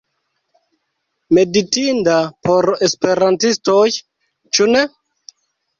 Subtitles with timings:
[1.39, 2.17] Meditinda
[2.49, 3.87] por esperantistoj,
[4.55, 4.89] ĉu ne?